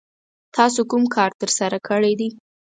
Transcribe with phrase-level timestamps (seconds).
[0.57, 2.29] تاسو کوم کار ترسره کړی دی؟